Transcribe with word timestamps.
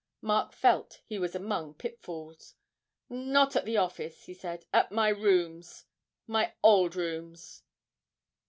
Mark 0.21 0.51
felt 0.51 1.01
he 1.05 1.19
was 1.19 1.35
among 1.35 1.75
pitfalls. 1.75 2.55
'Not 3.07 3.55
at 3.55 3.65
the 3.65 3.77
office,' 3.77 4.25
he 4.25 4.33
said; 4.33 4.65
'at 4.73 4.91
my 4.91 5.09
rooms 5.09 5.85
my 6.25 6.55
old 6.63 6.95
rooms.' 6.95 7.61